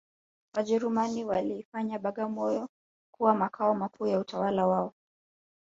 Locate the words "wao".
4.67-4.93